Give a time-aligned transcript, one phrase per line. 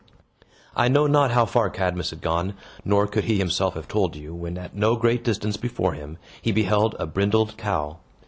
[0.75, 4.33] I know not how far Cadmus had gone, nor could he himself have told you,
[4.33, 7.99] when at no great distance before him, he beheld a brindled cow.